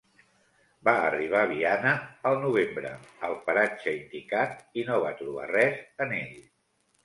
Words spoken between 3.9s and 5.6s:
indicat i no va trobar